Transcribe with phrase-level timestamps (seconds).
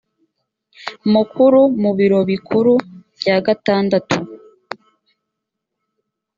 [1.13, 2.73] mukuru mu biro bikuru
[3.19, 4.17] bya gatandatu